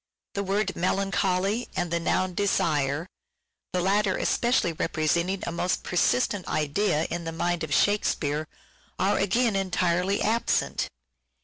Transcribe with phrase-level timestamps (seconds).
[0.33, 3.05] The word" melancholy" and the noun" desire,"
[3.71, 8.47] the latter especially represent ing a most persistent idea in the mind of" Shake speare,"
[8.97, 10.87] are again entirely absent.